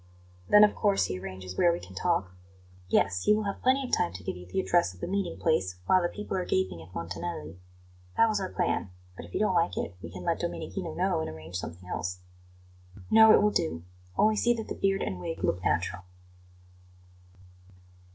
[0.49, 2.31] "Then, of course, he arranges where we can talk?"
[2.89, 5.37] "Yes; he will have plenty of time to give you the address of the meeting
[5.37, 7.59] place while the people are gaping at Montanelli.
[8.17, 11.19] That was our plan; but if you don't like it, we can let Domenichino know
[11.19, 12.17] and arrange something else."
[13.11, 13.83] "No; it will do;
[14.17, 16.01] only see that the beard and wig look natural."